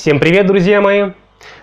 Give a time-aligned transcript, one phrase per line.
[0.00, 1.10] Всем привет, друзья мои!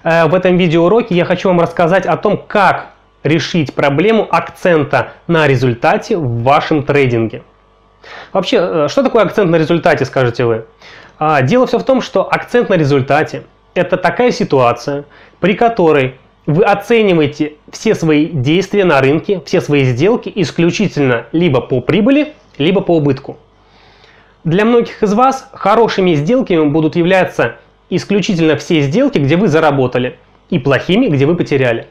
[0.04, 2.90] Э, в этом видеоуроке я хочу вам рассказать о том, как
[3.24, 7.42] решить проблему акцента на результате в вашем трейдинге.
[8.34, 10.66] Вообще, э, что такое акцент на результате, скажете вы?
[11.18, 13.42] А, дело все в том, что акцент на результате–
[13.74, 15.06] это такая ситуация,
[15.40, 21.82] при которой вы оцениваете все свои действия на рынке, все свои сделки исключительно либо по
[21.82, 23.40] прибыли, либо по убытку.
[24.44, 27.56] Для многих из вас хорошими сделками будут являться
[27.90, 30.20] исключительно все сделки, где вы заработали,
[30.50, 31.88] и плохими, где вы потеряли.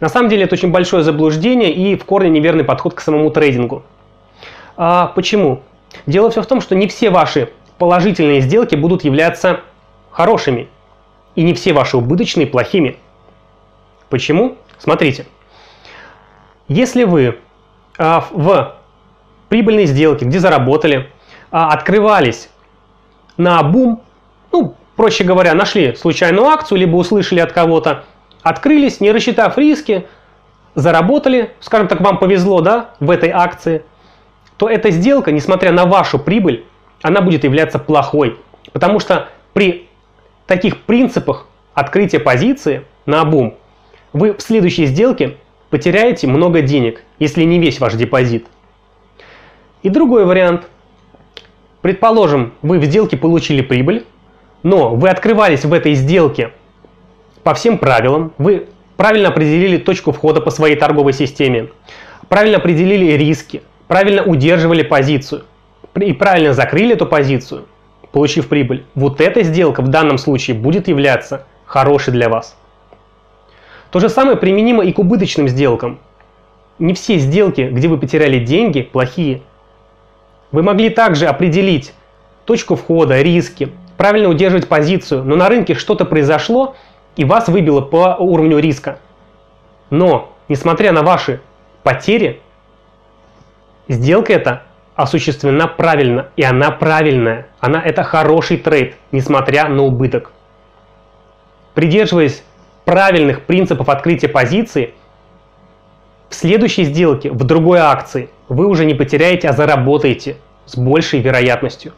[0.00, 3.82] На самом деле это очень большое заблуждение и в корне неверный подход к самому трейдингу.
[4.76, 5.62] А почему?
[6.06, 9.60] Дело все в том, что не все ваши положительные сделки будут являться
[10.10, 10.68] хорошими,
[11.34, 12.96] и не все ваши убыточные плохими.
[14.08, 14.56] Почему?
[14.78, 15.26] Смотрите.
[16.68, 17.38] Если вы
[17.96, 18.74] а, в
[19.48, 21.10] прибыльной сделке, где заработали,
[21.50, 22.50] а, открывались
[23.36, 24.02] на бум,
[24.98, 28.04] проще говоря, нашли случайную акцию, либо услышали от кого-то,
[28.42, 30.08] открылись, не рассчитав риски,
[30.74, 33.84] заработали, скажем так, вам повезло, да, в этой акции,
[34.56, 36.64] то эта сделка, несмотря на вашу прибыль,
[37.00, 38.40] она будет являться плохой.
[38.72, 39.86] Потому что при
[40.48, 43.54] таких принципах открытия позиции на бум
[44.12, 45.36] вы в следующей сделке
[45.70, 48.48] потеряете много денег, если не весь ваш депозит.
[49.84, 50.66] И другой вариант.
[51.82, 54.04] Предположим, вы в сделке получили прибыль,
[54.62, 56.52] но вы открывались в этой сделке
[57.42, 61.68] по всем правилам, вы правильно определили точку входа по своей торговой системе,
[62.28, 65.44] правильно определили риски, правильно удерживали позицию
[65.94, 67.66] и правильно закрыли эту позицию,
[68.12, 68.84] получив прибыль.
[68.94, 72.56] Вот эта сделка в данном случае будет являться хорошей для вас.
[73.90, 75.98] То же самое применимо и к убыточным сделкам.
[76.78, 79.42] Не все сделки, где вы потеряли деньги, плохие.
[80.52, 81.92] Вы могли также определить
[82.44, 86.76] точку входа, риски, правильно удерживать позицию, но на рынке что-то произошло
[87.16, 89.00] и вас выбило по уровню риска.
[89.90, 91.40] Но, несмотря на ваши
[91.82, 92.40] потери,
[93.88, 94.62] сделка эта
[94.94, 97.48] осуществлена правильно, и она правильная.
[97.60, 100.32] Она это хороший трейд, несмотря на убыток.
[101.74, 102.42] Придерживаясь
[102.84, 104.94] правильных принципов открытия позиции,
[106.28, 111.92] в следующей сделке, в другой акции, вы уже не потеряете, а заработаете с большей вероятностью.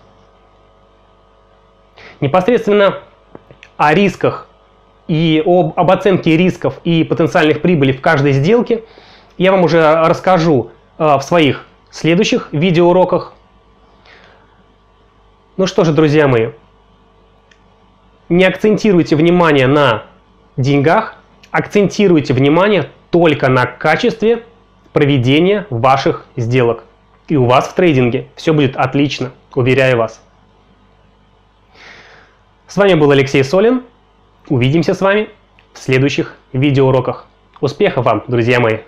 [2.21, 2.99] Непосредственно
[3.77, 4.47] о рисках
[5.09, 8.85] и об, об оценке рисков и потенциальных прибылей в каждой сделке
[9.39, 13.33] я вам уже расскажу э, в своих следующих видеоуроках.
[15.57, 16.51] Ну что же, друзья мои,
[18.29, 20.05] не акцентируйте внимание на
[20.57, 21.17] деньгах,
[21.51, 24.45] акцентируйте внимание только на качестве
[24.93, 26.85] проведения ваших сделок.
[27.29, 30.23] И у вас в трейдинге все будет отлично, уверяю вас.
[32.71, 33.83] С вами был Алексей Солин.
[34.49, 35.29] Увидимся с вами
[35.73, 37.27] в следующих видеоуроках.
[37.61, 38.79] Успехов вам, друзья мои!